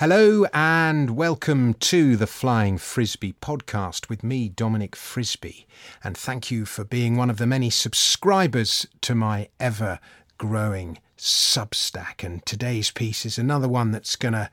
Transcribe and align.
Hello 0.00 0.46
and 0.54 1.10
welcome 1.10 1.74
to 1.74 2.16
the 2.16 2.26
Flying 2.26 2.78
Frisby 2.78 3.34
podcast 3.34 4.08
with 4.08 4.24
me, 4.24 4.48
Dominic 4.48 4.96
Frisby. 4.96 5.66
And 6.02 6.16
thank 6.16 6.50
you 6.50 6.64
for 6.64 6.84
being 6.84 7.16
one 7.18 7.28
of 7.28 7.36
the 7.36 7.46
many 7.46 7.68
subscribers 7.68 8.86
to 9.02 9.14
my 9.14 9.50
ever 9.60 10.00
growing 10.38 10.96
Substack. 11.18 12.24
And 12.24 12.46
today's 12.46 12.90
piece 12.90 13.26
is 13.26 13.36
another 13.36 13.68
one 13.68 13.90
that's 13.90 14.16
going 14.16 14.32
to 14.32 14.50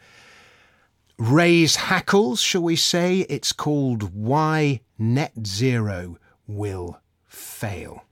raise 1.18 1.78
hackles, 1.78 2.42
shall 2.42 2.64
we 2.64 2.76
say. 2.76 3.20
It's 3.30 3.54
called 3.54 4.14
Why 4.14 4.82
Net 5.00 5.32
Zero 5.48 6.18
Will 6.46 7.00
Fail. 7.26 8.04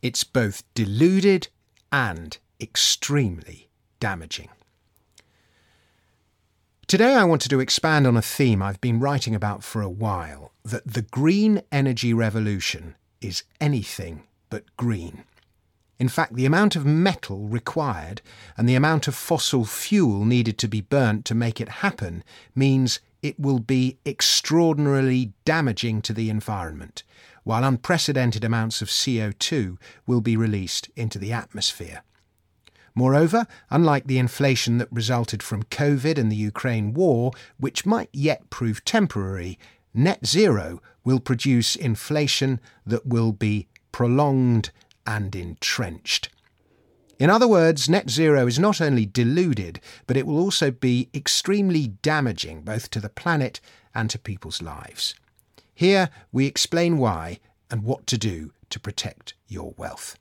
It's 0.00 0.24
both 0.24 0.64
deluded 0.72 1.48
and 1.92 2.38
extremely 2.58 3.68
damaging. 4.00 4.48
Today, 6.92 7.14
I 7.14 7.24
wanted 7.24 7.48
to 7.48 7.60
expand 7.60 8.06
on 8.06 8.18
a 8.18 8.20
theme 8.20 8.62
I've 8.62 8.82
been 8.82 9.00
writing 9.00 9.34
about 9.34 9.64
for 9.64 9.80
a 9.80 9.88
while 9.88 10.52
that 10.62 10.86
the 10.86 11.00
green 11.00 11.62
energy 11.72 12.12
revolution 12.12 12.96
is 13.22 13.44
anything 13.62 14.24
but 14.50 14.64
green. 14.76 15.24
In 15.98 16.10
fact, 16.10 16.34
the 16.34 16.44
amount 16.44 16.76
of 16.76 16.84
metal 16.84 17.48
required 17.48 18.20
and 18.58 18.68
the 18.68 18.74
amount 18.74 19.08
of 19.08 19.14
fossil 19.14 19.64
fuel 19.64 20.26
needed 20.26 20.58
to 20.58 20.68
be 20.68 20.82
burnt 20.82 21.24
to 21.24 21.34
make 21.34 21.62
it 21.62 21.80
happen 21.80 22.22
means 22.54 23.00
it 23.22 23.40
will 23.40 23.60
be 23.60 23.96
extraordinarily 24.04 25.32
damaging 25.46 26.02
to 26.02 26.12
the 26.12 26.28
environment, 26.28 27.04
while 27.42 27.64
unprecedented 27.64 28.44
amounts 28.44 28.82
of 28.82 28.88
CO2 28.88 29.78
will 30.06 30.20
be 30.20 30.36
released 30.36 30.90
into 30.94 31.18
the 31.18 31.32
atmosphere. 31.32 32.02
Moreover, 32.94 33.46
unlike 33.70 34.06
the 34.06 34.18
inflation 34.18 34.78
that 34.78 34.92
resulted 34.92 35.42
from 35.42 35.62
COVID 35.64 36.18
and 36.18 36.30
the 36.30 36.36
Ukraine 36.36 36.92
war, 36.92 37.32
which 37.58 37.86
might 37.86 38.10
yet 38.12 38.50
prove 38.50 38.84
temporary, 38.84 39.58
net 39.94 40.26
zero 40.26 40.82
will 41.04 41.20
produce 41.20 41.74
inflation 41.74 42.60
that 42.86 43.06
will 43.06 43.32
be 43.32 43.68
prolonged 43.92 44.70
and 45.06 45.34
entrenched. 45.34 46.28
In 47.18 47.30
other 47.30 47.46
words, 47.48 47.88
net 47.88 48.10
zero 48.10 48.46
is 48.46 48.58
not 48.58 48.80
only 48.80 49.06
deluded, 49.06 49.80
but 50.06 50.16
it 50.16 50.26
will 50.26 50.38
also 50.38 50.70
be 50.70 51.08
extremely 51.14 51.86
damaging 51.86 52.62
both 52.62 52.90
to 52.90 53.00
the 53.00 53.08
planet 53.08 53.60
and 53.94 54.10
to 54.10 54.18
people's 54.18 54.60
lives. 54.60 55.14
Here 55.74 56.10
we 56.32 56.46
explain 56.46 56.98
why 56.98 57.38
and 57.70 57.84
what 57.84 58.06
to 58.08 58.18
do 58.18 58.52
to 58.70 58.80
protect 58.80 59.34
your 59.46 59.74
wealth. 59.76 60.18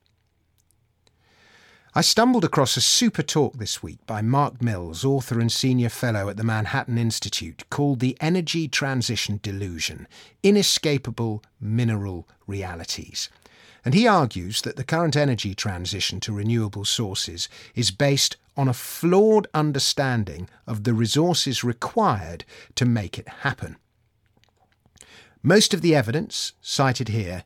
I 1.94 2.00
stumbled 2.00 2.46
across 2.46 2.78
a 2.78 2.82
super 2.82 3.22
talk 3.22 3.58
this 3.58 3.84
week 3.84 4.00
by 4.08 4.22
Mark 4.22 4.62
Mills, 4.62 5.04
author 5.04 5.42
and 5.42 5.52
senior 5.52 5.90
fellow 5.90 6.30
at 6.30 6.38
the 6.38 6.44
Manhattan 6.44 6.98
Institute, 6.98 7.66
called 7.70 8.00
The 8.00 8.16
Energy 8.22 8.70
Transition 8.70 9.42
Delusion 9.44 10.08
Inescapable 10.42 11.44
Mineral 11.60 12.30
Realities. 12.48 13.28
And 13.84 13.94
he 13.94 14.08
argues 14.08 14.62
that 14.62 14.78
the 14.78 14.86
current 14.86 15.18
energy 15.18 15.54
transition 15.54 16.22
to 16.22 16.32
renewable 16.32 16.86
sources 16.86 17.50
is 17.76 17.92
based 17.92 18.38
on 18.56 18.70
a 18.70 18.74
flawed 18.74 19.48
understanding 19.54 20.48
of 20.66 20.86
the 20.86 20.94
resources 20.94 21.62
required 21.62 22.46
to 22.76 22.86
make 22.86 23.20
it 23.20 23.28
happen. 23.28 23.76
Most 25.44 25.74
of 25.74 25.82
the 25.82 25.94
evidence 25.94 26.54
cited 26.62 27.10
here 27.10 27.44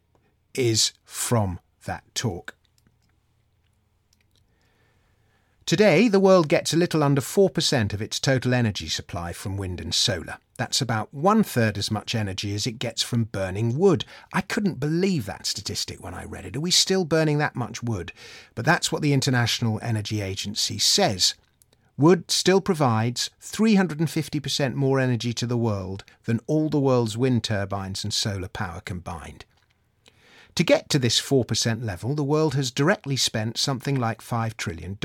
is 0.53 0.93
from 1.03 1.59
that 1.85 2.03
talk. 2.13 2.54
Today, 5.65 6.07
the 6.07 6.19
world 6.19 6.47
gets 6.47 6.73
a 6.73 6.77
little 6.77 7.01
under 7.01 7.21
4% 7.21 7.91
of 7.91 7.99
its 7.99 8.19
total 8.19 8.53
energy 8.53 8.87
supply 8.87 9.33
from 9.33 9.57
wind 9.57 9.81
and 9.81 9.95
solar. 9.95 10.37
That's 10.57 10.79
about 10.79 11.11
one 11.11 11.41
third 11.41 11.79
as 11.79 11.89
much 11.89 12.13
energy 12.13 12.53
as 12.53 12.67
it 12.67 12.77
gets 12.77 13.01
from 13.01 13.23
burning 13.23 13.75
wood. 13.75 14.05
I 14.31 14.41
couldn't 14.41 14.79
believe 14.79 15.25
that 15.25 15.47
statistic 15.47 16.03
when 16.03 16.13
I 16.13 16.25
read 16.25 16.45
it. 16.45 16.55
Are 16.55 16.61
we 16.61 16.69
still 16.69 17.03
burning 17.03 17.39
that 17.39 17.55
much 17.55 17.81
wood? 17.81 18.13
But 18.53 18.63
that's 18.63 18.91
what 18.91 19.01
the 19.01 19.11
International 19.11 19.79
Energy 19.81 20.21
Agency 20.21 20.77
says. 20.77 21.33
Wood 21.97 22.29
still 22.29 22.61
provides 22.61 23.31
350% 23.41 24.75
more 24.75 24.99
energy 24.99 25.33
to 25.33 25.47
the 25.47 25.57
world 25.57 26.03
than 26.25 26.41
all 26.45 26.69
the 26.69 26.79
world's 26.79 27.17
wind 27.17 27.43
turbines 27.43 28.03
and 28.03 28.13
solar 28.13 28.49
power 28.49 28.81
combined. 28.81 29.45
To 30.55 30.63
get 30.63 30.87
to 30.89 30.99
this 30.99 31.19
4% 31.19 31.83
level, 31.83 32.15
the 32.15 32.23
world 32.23 32.55
has 32.55 32.71
directly 32.71 33.17
spent 33.17 33.57
something 33.57 33.95
like 33.95 34.21
$5 34.21 34.55
trillion, 34.55 34.97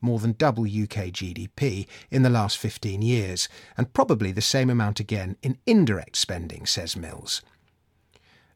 more 0.00 0.18
than 0.18 0.32
double 0.32 0.64
UK 0.64 1.12
GDP, 1.12 1.86
in 2.10 2.22
the 2.22 2.28
last 2.30 2.58
15 2.58 3.00
years, 3.00 3.48
and 3.76 3.92
probably 3.92 4.32
the 4.32 4.40
same 4.40 4.68
amount 4.68 4.98
again 4.98 5.36
in 5.42 5.58
indirect 5.64 6.16
spending, 6.16 6.66
says 6.66 6.96
Mills. 6.96 7.40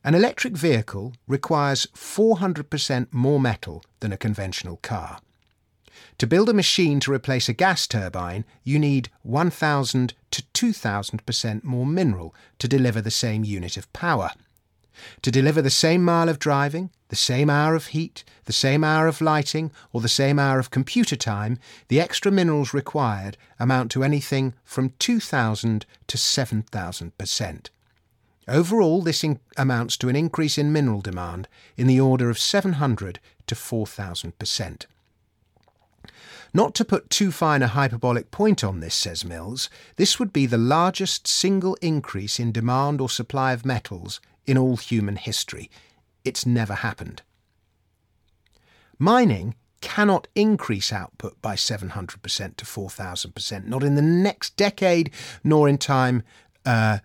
An 0.03 0.17
electric 0.17 0.57
vehicle 0.57 1.15
requires 1.29 1.87
400% 1.95 3.13
more 3.13 3.39
metal 3.39 3.85
than 4.01 4.13
a 4.13 4.19
conventional 4.19 4.79
car. 4.79 5.21
To 6.19 6.27
build 6.27 6.49
a 6.49 6.53
machine 6.53 6.99
to 7.01 7.13
replace 7.13 7.49
a 7.49 7.53
gas 7.53 7.87
turbine, 7.87 8.45
you 8.65 8.81
need 8.81 9.09
1,000 9.23 10.15
to 10.33 10.43
2,000% 10.53 11.63
more 11.63 11.87
mineral 11.87 12.35
to 12.59 12.67
deliver 12.67 13.01
the 13.01 13.13
same 13.13 13.45
unit 13.45 13.77
of 13.77 13.93
power. 13.93 14.31
To 15.23 15.31
deliver 15.31 15.63
the 15.63 15.71
same 15.71 16.05
mile 16.05 16.29
of 16.29 16.39
driving, 16.39 16.91
the 17.09 17.17
same 17.17 17.49
hour 17.51 17.75
of 17.75 17.87
heat, 17.89 18.25
the 18.45 18.53
same 18.53 18.83
hour 18.83 19.07
of 19.07 19.21
lighting, 19.21 19.71
or 19.93 20.01
the 20.01 20.09
same 20.09 20.39
hour 20.39 20.59
of 20.59 20.71
computer 20.71 21.17
time, 21.17 21.59
the 21.89 22.01
extra 22.01 22.33
minerals 22.33 22.75
required 22.75 23.37
amount 23.59 23.91
to 23.93 24.05
anything 24.05 24.55
from 24.65 24.93
2,000 24.99 25.87
to 26.07 26.17
7,000%. 26.17 27.71
Overall, 28.47 29.03
this 29.03 29.25
in- 29.25 29.41
amounts 29.57 29.97
to 29.97 30.09
an 30.09 30.17
increase 30.17 30.59
in 30.59 30.73
mineral 30.73 31.01
demand 31.01 31.49
in 31.77 31.87
the 31.87 32.01
order 32.01 32.29
of 32.29 32.39
700 32.39 33.21
to 33.47 33.55
4,000%. 33.55 34.87
Not 36.53 36.75
to 36.77 36.85
put 36.85 37.11
too 37.11 37.33
fine 37.33 37.63
a 37.63 37.69
hyperbolic 37.69 38.31
point 38.31 38.63
on 38.63 38.81
this, 38.81 38.95
says 38.95 39.25
Mills, 39.25 39.69
this 39.97 40.21
would 40.21 40.33
be 40.33 40.47
the 40.47 40.59
largest 40.59 41.27
single 41.27 41.75
increase 41.83 42.39
in 42.39 42.53
demand 42.53 43.01
or 43.01 43.09
supply 43.09 43.53
of 43.53 43.65
metals 43.65 44.21
in 44.47 44.59
all 44.59 44.77
human 44.77 45.17
history. 45.17 45.71
It's 46.25 46.47
never 46.47 46.75
happened. 46.75 47.23
Mining 48.99 49.55
cannot 49.81 50.29
increase 50.35 50.93
output 50.93 51.41
by 51.43 51.55
700% 51.55 52.57
to 52.57 52.65
4,000%, 52.65 53.67
not 53.67 53.83
in 53.83 53.97
the 53.97 54.03
next 54.03 54.57
decade, 54.57 55.11
nor 55.43 55.69
in 55.69 55.77
time 55.77 56.23
uh, 56.65 56.99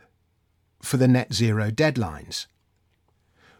for 0.82 0.98
the 0.98 1.08
net 1.08 1.34
zero 1.34 1.70
deadlines. 1.70 2.48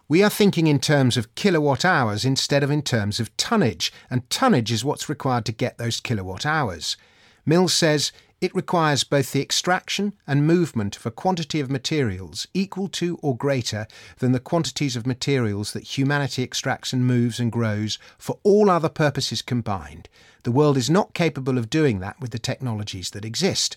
We 0.08 0.24
are 0.24 0.30
thinking 0.30 0.68
in 0.68 0.80
terms 0.80 1.18
of 1.18 1.36
kilowatt 1.36 1.86
hours 1.86 2.26
instead 2.26 2.64
of 2.64 2.72
in 2.72 2.82
terms 2.82 3.20
of 3.20 3.36
tonnage, 3.38 3.92
and 4.10 4.28
tonnage 4.30 4.72
is 4.72 4.86
what's 4.86 5.10
required 5.10 5.46
to 5.46 5.52
get 5.52 5.78
those 5.78 6.00
kilowatt 6.00 6.46
hours. 6.46 6.98
Mills 7.46 7.74
says 7.74 8.12
it 8.42 8.56
requires 8.56 9.04
both 9.04 9.32
the 9.32 9.42
extraction 9.42 10.14
and 10.26 10.48
movement 10.48 10.96
of 10.96 11.06
a 11.06 11.12
quantity 11.12 11.60
of 11.60 11.70
materials 11.70 12.48
equal 12.54 12.88
to 12.88 13.20
or 13.22 13.36
greater 13.36 13.86
than 14.20 14.32
the 14.32 14.40
quantities 14.40 14.96
of 14.96 15.06
materials 15.06 15.74
that 15.74 15.98
humanity 15.98 16.44
extracts 16.44 16.94
and 16.94 17.06
moves 17.06 17.40
and 17.40 17.52
grows 17.52 18.00
for 18.18 18.40
all 18.44 18.70
other 18.70 18.90
purposes 18.90 19.42
combined. 19.42 20.08
The 20.44 20.52
world 20.52 20.78
is 20.78 20.90
not 20.90 21.14
capable 21.14 21.58
of 21.58 21.70
doing 21.70 22.00
that 22.00 22.20
with 22.20 22.32
the 22.32 22.40
technologies 22.40 23.10
that 23.12 23.26
exist. 23.26 23.76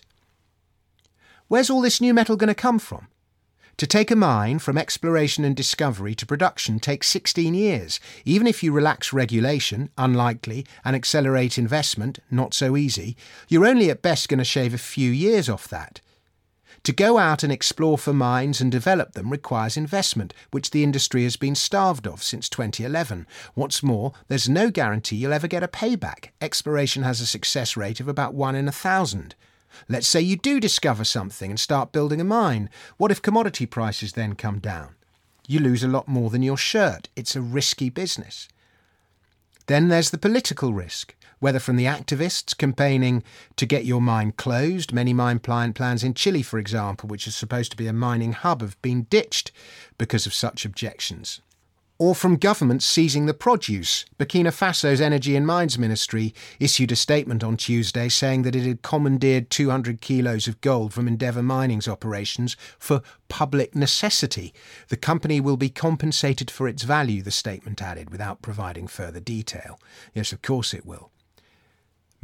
Where's 1.49 1.69
all 1.69 1.81
this 1.81 1.99
new 1.99 2.13
metal 2.13 2.37
going 2.37 2.47
to 2.47 2.55
come 2.55 2.79
from? 2.79 3.07
To 3.77 3.87
take 3.87 4.11
a 4.11 4.15
mine 4.15 4.59
from 4.59 4.77
exploration 4.77 5.43
and 5.43 5.55
discovery 5.55 6.13
to 6.15 6.27
production 6.27 6.79
takes 6.79 7.07
16 7.07 7.55
years. 7.55 7.99
Even 8.23 8.45
if 8.45 8.61
you 8.61 8.71
relax 8.71 9.11
regulation, 9.11 9.89
unlikely, 9.97 10.65
and 10.85 10.95
accelerate 10.95 11.57
investment, 11.57 12.19
not 12.29 12.53
so 12.53 12.77
easy, 12.77 13.17
you're 13.47 13.65
only 13.65 13.89
at 13.89 14.03
best 14.03 14.29
going 14.29 14.37
to 14.37 14.43
shave 14.43 14.75
a 14.75 14.77
few 14.77 15.09
years 15.09 15.49
off 15.49 15.67
that. 15.69 16.01
To 16.83 16.91
go 16.91 17.17
out 17.17 17.43
and 17.43 17.51
explore 17.51 17.97
for 17.97 18.13
mines 18.13 18.61
and 18.61 18.71
develop 18.71 19.13
them 19.13 19.31
requires 19.31 19.77
investment, 19.77 20.33
which 20.51 20.71
the 20.71 20.83
industry 20.83 21.23
has 21.23 21.37
been 21.37 21.55
starved 21.55 22.05
of 22.05 22.21
since 22.21 22.49
2011. 22.49 23.25
What's 23.55 23.81
more, 23.81 24.13
there's 24.27 24.49
no 24.49 24.69
guarantee 24.69 25.15
you'll 25.15 25.33
ever 25.33 25.47
get 25.47 25.63
a 25.63 25.67
payback. 25.67 26.29
Exploration 26.41 27.03
has 27.03 27.21
a 27.21 27.25
success 27.25 27.75
rate 27.75 27.99
of 27.99 28.07
about 28.07 28.33
one 28.35 28.55
in 28.55 28.67
a 28.67 28.71
thousand. 28.71 29.33
Let's 29.87 30.07
say 30.07 30.21
you 30.21 30.35
do 30.35 30.59
discover 30.59 31.03
something 31.03 31.51
and 31.51 31.59
start 31.59 31.91
building 31.91 32.21
a 32.21 32.23
mine. 32.23 32.69
What 32.97 33.11
if 33.11 33.21
commodity 33.21 33.65
prices 33.65 34.13
then 34.13 34.35
come 34.35 34.59
down? 34.59 34.95
You 35.47 35.59
lose 35.59 35.83
a 35.83 35.87
lot 35.87 36.07
more 36.07 36.29
than 36.29 36.43
your 36.43 36.57
shirt. 36.57 37.09
It's 37.15 37.35
a 37.35 37.41
risky 37.41 37.89
business. 37.89 38.47
Then 39.67 39.89
there's 39.89 40.11
the 40.11 40.17
political 40.17 40.73
risk, 40.73 41.15
whether 41.39 41.59
from 41.59 41.75
the 41.75 41.85
activists 41.85 42.57
campaigning 42.57 43.23
to 43.55 43.65
get 43.65 43.85
your 43.85 44.01
mine 44.01 44.33
closed. 44.33 44.93
Many 44.93 45.13
mine 45.13 45.39
plant 45.39 45.75
plans 45.75 46.03
in 46.03 46.13
Chile, 46.13 46.43
for 46.43 46.59
example, 46.59 47.07
which 47.07 47.27
is 47.27 47.35
supposed 47.35 47.71
to 47.71 47.77
be 47.77 47.87
a 47.87 47.93
mining 47.93 48.33
hub, 48.33 48.61
have 48.61 48.81
been 48.81 49.03
ditched 49.03 49.51
because 49.97 50.25
of 50.25 50.33
such 50.33 50.65
objections 50.65 51.41
or 52.03 52.13
from 52.13 52.35
governments 52.35 52.85
seizing 52.85 53.27
the 53.27 53.33
produce. 53.33 54.03
Burkina 54.19 54.51
Faso's 54.51 54.99
Energy 54.99 55.37
and 55.37 55.47
Mines 55.47 55.79
Ministry 55.79 56.33
issued 56.59 56.91
a 56.91 56.97
statement 56.97 57.45
on 57.45 57.55
Tuesday 57.55 58.09
saying 58.09 58.41
that 58.41 58.57
it 58.57 58.65
had 58.65 58.81
commandeered 58.81 59.49
200 59.49 60.01
kilos 60.01 60.45
of 60.45 60.59
gold 60.59 60.93
from 60.93 61.07
Endeavour 61.07 61.41
Mining's 61.41 61.87
operations 61.87 62.57
for 62.77 63.01
public 63.29 63.73
necessity. 63.73 64.53
The 64.89 64.97
company 64.97 65.39
will 65.39 65.55
be 65.55 65.69
compensated 65.69 66.51
for 66.51 66.67
its 66.67 66.83
value, 66.83 67.21
the 67.21 67.31
statement 67.31 67.81
added, 67.81 68.09
without 68.09 68.41
providing 68.41 68.87
further 68.87 69.21
detail. 69.21 69.79
Yes, 70.13 70.33
of 70.33 70.41
course 70.41 70.73
it 70.73 70.85
will. 70.85 71.12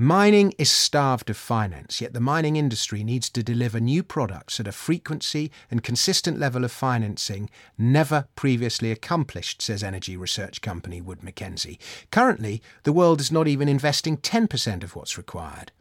Mining 0.01 0.53
is 0.57 0.71
starved 0.71 1.29
of 1.29 1.35
finance, 1.35 1.99
yet 1.99 2.13
the 2.13 2.21
mining 2.21 2.55
industry 2.55 3.03
needs 3.03 3.29
to 3.31 3.43
deliver 3.43 3.81
new 3.81 4.01
products 4.01 4.57
at 4.57 4.65
a 4.65 4.71
frequency 4.71 5.51
and 5.69 5.83
consistent 5.83 6.39
level 6.39 6.63
of 6.63 6.71
financing 6.71 7.49
never 7.77 8.25
previously 8.37 8.91
accomplished, 8.91 9.61
says 9.61 9.83
energy 9.83 10.15
research 10.15 10.61
company 10.61 11.01
Wood 11.01 11.21
Mackenzie. 11.21 11.77
Currently, 12.11 12.61
the 12.83 12.93
world 12.93 13.19
is 13.19 13.29
not 13.29 13.49
even 13.49 13.67
investing 13.67 14.15
10% 14.15 14.83
of 14.85 14.95
what's 14.95 15.17
required. 15.17 15.73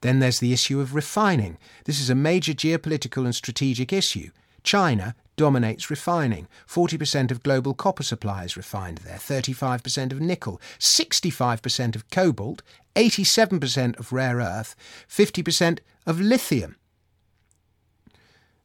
Then 0.00 0.18
there's 0.18 0.40
the 0.40 0.52
issue 0.52 0.80
of 0.80 0.92
refining. 0.92 1.56
This 1.84 2.00
is 2.00 2.10
a 2.10 2.16
major 2.16 2.54
geopolitical 2.54 3.24
and 3.24 3.36
strategic 3.36 3.92
issue. 3.92 4.30
China 4.64 5.14
dominates 5.36 5.90
refining. 5.90 6.48
40% 6.68 7.30
of 7.30 7.42
global 7.42 7.74
copper 7.74 8.02
supply 8.02 8.44
is 8.44 8.56
refined 8.56 8.98
there, 8.98 9.18
35% 9.18 10.12
of 10.12 10.20
nickel, 10.20 10.60
65% 10.78 11.96
of 11.96 12.10
cobalt, 12.10 12.62
87% 12.96 13.98
of 13.98 14.12
rare 14.12 14.36
earth, 14.36 14.76
50% 15.08 15.78
of 16.06 16.20
lithium. 16.20 16.76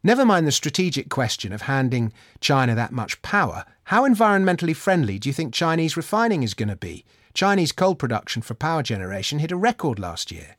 Never 0.02 0.24
mind 0.24 0.48
the 0.48 0.52
strategic 0.52 1.10
question 1.10 1.52
of 1.52 1.64
handing 1.64 2.14
China 2.40 2.74
that 2.76 2.94
much 2.94 3.22
power, 3.22 3.66
how 3.86 4.08
environmentally 4.08 4.76
friendly 4.76 5.20
do 5.20 5.28
you 5.28 5.34
think 5.34 5.54
Chinese 5.54 5.98
refining 5.98 6.44
is 6.44 6.54
going 6.54 6.70
to 6.70 6.76
be? 6.76 7.04
Chinese 7.34 7.72
coal 7.72 7.96
production 7.96 8.42
for 8.42 8.54
power 8.54 8.82
generation 8.82 9.40
hit 9.40 9.52
a 9.52 9.58
record 9.58 10.00
last 10.00 10.32
year. 10.32 10.56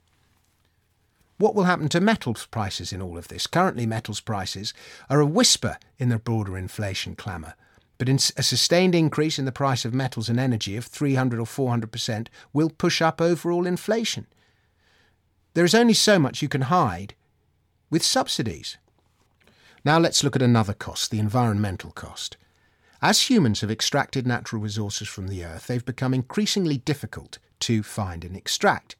What 1.40 1.54
will 1.54 1.64
happen 1.64 1.88
to 1.88 2.02
metals 2.02 2.44
prices 2.44 2.92
in 2.92 3.00
all 3.00 3.16
of 3.16 3.28
this? 3.28 3.46
Currently, 3.46 3.87
metals 3.87 4.20
prices 4.20 4.75
are 5.08 5.20
a 5.20 5.26
whisper 5.26 5.78
in 5.98 6.10
the 6.10 6.19
broader 6.19 6.58
inflation 6.58 7.16
clamour. 7.16 7.54
But 7.96 8.10
a 8.10 8.42
sustained 8.42 8.94
increase 8.94 9.38
in 9.38 9.46
the 9.46 9.50
price 9.50 9.87
of 9.87 9.94
metals 9.94 10.28
and 10.28 10.38
energy 10.38 10.76
of 10.76 10.84
300 10.84 11.40
or 11.40 11.46
400% 11.46 12.28
will 12.52 12.69
push 12.69 13.00
up 13.00 13.22
overall 13.22 13.66
inflation. 13.66 14.26
There 15.54 15.64
is 15.64 15.75
only 15.75 15.94
so 15.94 16.19
much 16.19 16.42
you 16.42 16.48
can 16.48 16.60
hide 16.60 17.14
with 17.88 18.02
subsidies. 18.02 18.76
Now 19.82 19.98
let's 19.98 20.22
look 20.22 20.36
at 20.36 20.43
another 20.43 20.75
cost, 20.75 21.10
the 21.10 21.20
environmental 21.20 21.90
cost. 21.93 22.36
As 23.00 23.31
humans 23.31 23.62
have 23.62 23.70
extracted 23.70 24.26
natural 24.26 24.60
resources 24.60 25.08
from 25.08 25.28
the 25.28 25.43
earth, 25.43 25.69
they've 25.69 25.82
become 25.82 26.12
increasingly 26.12 26.76
difficult 26.76 27.38
to 27.60 27.82
find 27.82 28.26
and 28.26 28.36
extract. 28.36 28.96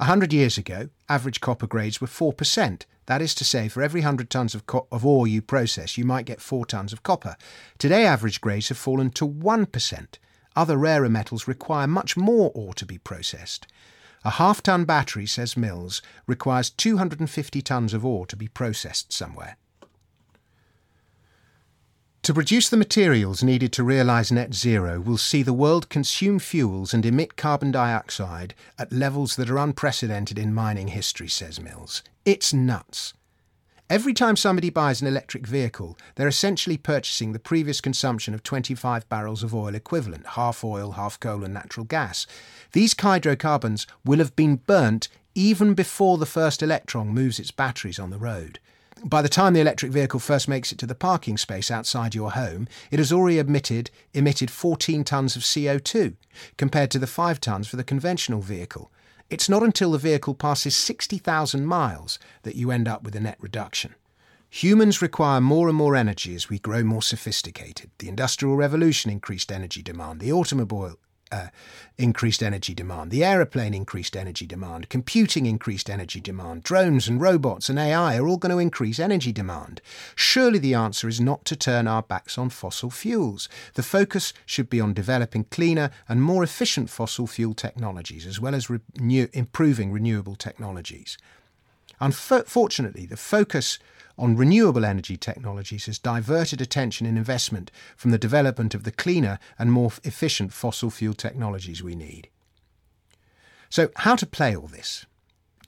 A 0.00 0.06
hundred 0.06 0.32
years 0.32 0.56
ago, 0.56 0.88
average 1.10 1.42
copper 1.42 1.66
grades 1.66 2.00
were 2.00 2.06
4%. 2.06 2.84
That 3.04 3.20
is 3.20 3.34
to 3.34 3.44
say, 3.44 3.68
for 3.68 3.82
every 3.82 4.00
100 4.00 4.30
tonnes 4.30 4.54
of, 4.54 4.64
co- 4.64 4.88
of 4.90 5.04
ore 5.04 5.28
you 5.28 5.42
process, 5.42 5.98
you 5.98 6.06
might 6.06 6.24
get 6.24 6.40
4 6.40 6.64
tonnes 6.64 6.94
of 6.94 7.02
copper. 7.02 7.36
Today, 7.76 8.06
average 8.06 8.40
grades 8.40 8.70
have 8.70 8.78
fallen 8.78 9.10
to 9.10 9.28
1%. 9.28 10.06
Other 10.56 10.78
rarer 10.78 11.10
metals 11.10 11.46
require 11.46 11.86
much 11.86 12.16
more 12.16 12.50
ore 12.54 12.72
to 12.74 12.86
be 12.86 12.96
processed. 12.96 13.66
A 14.24 14.30
half 14.30 14.62
tonne 14.62 14.86
battery, 14.86 15.26
says 15.26 15.54
Mills, 15.54 16.00
requires 16.26 16.70
250 16.70 17.60
tonnes 17.60 17.92
of 17.92 18.02
ore 18.02 18.24
to 18.24 18.36
be 18.36 18.48
processed 18.48 19.12
somewhere. 19.12 19.58
To 22.30 22.34
produce 22.34 22.68
the 22.68 22.76
materials 22.76 23.42
needed 23.42 23.72
to 23.72 23.82
realise 23.82 24.30
net 24.30 24.54
zero 24.54 25.00
will 25.00 25.18
see 25.18 25.42
the 25.42 25.52
world 25.52 25.88
consume 25.88 26.38
fuels 26.38 26.94
and 26.94 27.04
emit 27.04 27.36
carbon 27.36 27.72
dioxide 27.72 28.54
at 28.78 28.92
levels 28.92 29.34
that 29.34 29.50
are 29.50 29.58
unprecedented 29.58 30.38
in 30.38 30.54
mining 30.54 30.86
history, 30.86 31.26
says 31.26 31.60
Mills. 31.60 32.04
It's 32.24 32.54
nuts. 32.54 33.14
Every 33.90 34.14
time 34.14 34.36
somebody 34.36 34.70
buys 34.70 35.00
an 35.00 35.08
electric 35.08 35.44
vehicle, 35.44 35.98
they're 36.14 36.28
essentially 36.28 36.76
purchasing 36.76 37.32
the 37.32 37.40
previous 37.40 37.80
consumption 37.80 38.32
of 38.32 38.44
25 38.44 39.08
barrels 39.08 39.42
of 39.42 39.52
oil 39.52 39.74
equivalent, 39.74 40.24
half 40.28 40.62
oil, 40.62 40.92
half 40.92 41.18
coal, 41.18 41.42
and 41.42 41.52
natural 41.52 41.84
gas. 41.84 42.28
These 42.70 42.94
hydrocarbons 42.96 43.88
will 44.04 44.18
have 44.20 44.36
been 44.36 44.54
burnt 44.54 45.08
even 45.34 45.74
before 45.74 46.16
the 46.16 46.26
first 46.26 46.62
electron 46.62 47.08
moves 47.08 47.40
its 47.40 47.50
batteries 47.50 47.98
on 47.98 48.10
the 48.10 48.18
road 48.18 48.60
by 49.04 49.22
the 49.22 49.28
time 49.28 49.52
the 49.52 49.60
electric 49.60 49.92
vehicle 49.92 50.20
first 50.20 50.48
makes 50.48 50.72
it 50.72 50.78
to 50.78 50.86
the 50.86 50.94
parking 50.94 51.36
space 51.36 51.70
outside 51.70 52.14
your 52.14 52.32
home, 52.32 52.68
it 52.90 52.98
has 52.98 53.12
already 53.12 53.38
emitted, 53.38 53.90
emitted 54.14 54.50
14 54.50 55.04
tonnes 55.04 55.36
of 55.36 55.42
CO2, 55.42 56.14
compared 56.56 56.90
to 56.90 56.98
the 56.98 57.06
5 57.06 57.40
tonnes 57.40 57.68
for 57.68 57.76
the 57.76 57.84
conventional 57.84 58.40
vehicle. 58.40 58.90
It's 59.30 59.48
not 59.48 59.62
until 59.62 59.92
the 59.92 59.98
vehicle 59.98 60.34
passes 60.34 60.76
60,000 60.76 61.64
miles 61.64 62.18
that 62.42 62.56
you 62.56 62.70
end 62.70 62.88
up 62.88 63.02
with 63.02 63.14
a 63.14 63.20
net 63.20 63.36
reduction. 63.40 63.94
Humans 64.50 65.00
require 65.00 65.40
more 65.40 65.68
and 65.68 65.76
more 65.76 65.94
energy 65.94 66.34
as 66.34 66.48
we 66.48 66.58
grow 66.58 66.82
more 66.82 67.02
sophisticated. 67.02 67.90
The 67.98 68.08
Industrial 68.08 68.56
Revolution 68.56 69.10
increased 69.10 69.52
energy 69.52 69.82
demand. 69.82 70.18
The 70.18 70.32
automobile 70.32 70.98
uh, 71.32 71.48
increased 71.98 72.42
energy 72.42 72.74
demand. 72.74 73.10
The 73.10 73.24
aeroplane 73.24 73.74
increased 73.74 74.16
energy 74.16 74.46
demand. 74.46 74.88
Computing 74.88 75.46
increased 75.46 75.90
energy 75.90 76.20
demand. 76.20 76.62
Drones 76.62 77.08
and 77.08 77.20
robots 77.20 77.68
and 77.68 77.78
AI 77.78 78.18
are 78.18 78.26
all 78.26 78.36
going 78.36 78.52
to 78.52 78.58
increase 78.58 78.98
energy 78.98 79.32
demand. 79.32 79.80
Surely 80.14 80.58
the 80.58 80.74
answer 80.74 81.08
is 81.08 81.20
not 81.20 81.44
to 81.44 81.56
turn 81.56 81.86
our 81.86 82.02
backs 82.02 82.38
on 82.38 82.50
fossil 82.50 82.90
fuels. 82.90 83.48
The 83.74 83.82
focus 83.82 84.32
should 84.46 84.70
be 84.70 84.80
on 84.80 84.94
developing 84.94 85.44
cleaner 85.44 85.90
and 86.08 86.22
more 86.22 86.42
efficient 86.42 86.90
fossil 86.90 87.26
fuel 87.26 87.54
technologies, 87.54 88.26
as 88.26 88.40
well 88.40 88.54
as 88.54 88.70
renew- 88.70 89.28
improving 89.32 89.92
renewable 89.92 90.36
technologies. 90.36 91.18
Unfortunately, 92.00 93.04
the 93.04 93.16
focus 93.16 93.78
on 94.20 94.36
renewable 94.36 94.84
energy 94.84 95.16
technologies 95.16 95.86
has 95.86 95.98
diverted 95.98 96.60
attention 96.60 97.06
and 97.06 97.16
investment 97.16 97.70
from 97.96 98.10
the 98.10 98.18
development 98.18 98.74
of 98.74 98.84
the 98.84 98.92
cleaner 98.92 99.38
and 99.58 99.72
more 99.72 99.90
efficient 100.04 100.52
fossil 100.52 100.90
fuel 100.90 101.14
technologies 101.14 101.82
we 101.82 101.94
need. 101.94 102.28
So, 103.70 103.88
how 103.96 104.16
to 104.16 104.26
play 104.26 104.54
all 104.54 104.66
this? 104.66 105.06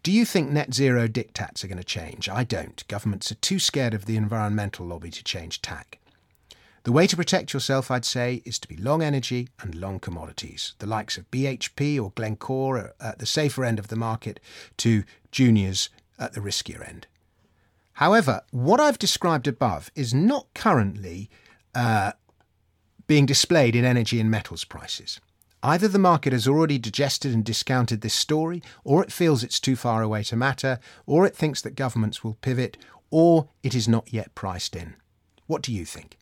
Do 0.03 0.13
you 0.13 0.25
think 0.25 0.51
net 0.51 0.75
zero 0.75 1.09
diktats 1.09 1.65
are 1.65 1.69
going 1.69 1.79
to 1.79 1.85
change? 1.85 2.29
I 2.29 2.45
don't. 2.45 2.87
Governments 2.89 3.33
are 3.33 3.37
too 3.37 3.59
scared 3.59 3.95
of 3.95 4.05
the 4.05 4.17
environmental 4.17 4.85
lobby 4.85 5.11
to 5.11 5.25
change 5.25 5.63
tack. 5.63 5.99
The 6.83 6.93
way 6.93 7.07
to 7.07 7.17
protect 7.17 7.55
yourself, 7.55 7.91
I'd 7.93 8.05
say, 8.05 8.43
is 8.45 8.59
to 8.59 8.69
be 8.69 8.77
long 8.77 9.03
energy 9.03 9.49
and 9.61 9.77
long 9.77 10.01
commodities. 10.01 10.75
The 10.81 10.87
likes 10.87 11.17
of 11.17 11.31
BHP 11.31 12.03
or 12.03 12.11
Glencore 12.11 12.93
at 13.01 13.21
the 13.21 13.27
safer 13.27 13.65
end 13.65 13.79
of 13.79 13.87
the 13.87 13.97
market 13.97 14.41
to 14.79 15.05
juniors 15.31 15.89
at 16.19 16.33
the 16.33 16.41
riskier 16.41 16.87
end. 16.87 17.07
However, 17.95 18.43
what 18.51 18.81
I've 18.81 18.99
described 18.99 19.47
above 19.47 19.91
is 19.95 20.15
not 20.15 20.47
currently 20.55 21.31
uh, 21.75 22.13
being 23.07 23.27
displayed 23.27 23.77
in 23.77 23.85
energy 23.85 24.21
and 24.21 24.31
metals 24.31 24.65
prices. 24.65 25.21
Either 25.63 25.87
the 25.87 25.99
market 25.99 26.33
has 26.33 26.49
already 26.49 26.79
digested 26.79 27.33
and 27.33 27.45
discounted 27.45 28.01
this 28.01 28.15
story, 28.15 28.63
or 28.83 29.03
it 29.03 29.13
feels 29.13 29.45
it's 29.45 29.61
too 29.61 29.77
far 29.77 30.03
away 30.03 30.25
to 30.25 30.35
matter, 30.35 30.81
or 31.07 31.25
it 31.25 31.37
thinks 31.37 31.61
that 31.63 31.77
governments 31.77 32.25
will 32.25 32.35
pivot, 32.35 32.77
or 33.11 33.49
it 33.63 33.75
is 33.75 33.87
not 33.87 34.13
yet 34.13 34.35
priced 34.35 34.75
in. 34.75 34.95
What 35.47 35.63
do 35.63 35.73
you 35.73 35.85
think? 35.85 36.19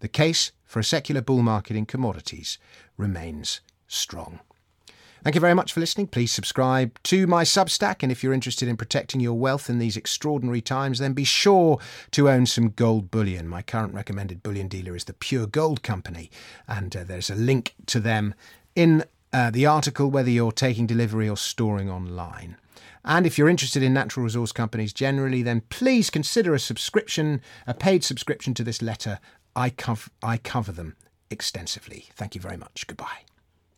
The 0.00 0.08
case 0.08 0.52
for 0.64 0.78
a 0.78 0.84
secular 0.84 1.20
bull 1.20 1.42
market 1.42 1.76
in 1.76 1.84
commodities 1.84 2.56
remains 2.96 3.60
strong. 3.86 4.40
Thank 5.24 5.34
you 5.34 5.40
very 5.40 5.54
much 5.54 5.72
for 5.72 5.80
listening. 5.80 6.06
Please 6.06 6.30
subscribe 6.30 6.98
to 7.04 7.26
my 7.26 7.42
Substack. 7.42 8.02
And 8.02 8.12
if 8.12 8.22
you're 8.22 8.32
interested 8.32 8.68
in 8.68 8.76
protecting 8.76 9.20
your 9.20 9.34
wealth 9.34 9.68
in 9.68 9.78
these 9.78 9.96
extraordinary 9.96 10.60
times, 10.60 11.00
then 11.00 11.12
be 11.12 11.24
sure 11.24 11.78
to 12.12 12.30
own 12.30 12.46
some 12.46 12.70
gold 12.70 13.10
bullion. 13.10 13.48
My 13.48 13.62
current 13.62 13.94
recommended 13.94 14.42
bullion 14.42 14.68
dealer 14.68 14.94
is 14.94 15.04
the 15.04 15.12
Pure 15.12 15.48
Gold 15.48 15.82
Company. 15.82 16.30
And 16.66 16.94
uh, 16.96 17.04
there's 17.04 17.30
a 17.30 17.34
link 17.34 17.74
to 17.86 18.00
them 18.00 18.34
in 18.74 19.04
uh, 19.32 19.50
the 19.50 19.66
article, 19.66 20.10
whether 20.10 20.30
you're 20.30 20.52
taking 20.52 20.86
delivery 20.86 21.28
or 21.28 21.36
storing 21.36 21.90
online. 21.90 22.56
And 23.04 23.26
if 23.26 23.38
you're 23.38 23.48
interested 23.48 23.82
in 23.82 23.94
natural 23.94 24.24
resource 24.24 24.52
companies 24.52 24.92
generally, 24.92 25.42
then 25.42 25.62
please 25.68 26.10
consider 26.10 26.54
a 26.54 26.60
subscription, 26.60 27.40
a 27.66 27.74
paid 27.74 28.04
subscription 28.04 28.54
to 28.54 28.64
this 28.64 28.82
letter. 28.82 29.18
I 29.56 29.70
cover, 29.70 30.10
I 30.22 30.36
cover 30.36 30.72
them 30.72 30.96
extensively. 31.30 32.06
Thank 32.14 32.34
you 32.34 32.40
very 32.40 32.56
much. 32.56 32.86
Goodbye. 32.86 33.27